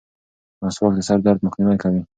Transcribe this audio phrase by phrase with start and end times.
[0.63, 2.01] مسواک د سر درد مخنیوی کوي.